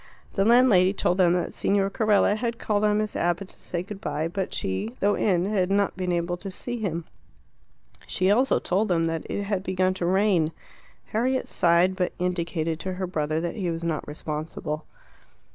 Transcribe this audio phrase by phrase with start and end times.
[0.33, 4.01] The landlady told them that Signor Carella had called on Miss Abbott to say good
[4.01, 7.05] bye, but she, though in, had not been able to see him.
[8.07, 10.53] She also told them that it had begun to rain.
[11.11, 14.87] Harriet sighed, but indicated to her brother that he was not responsible.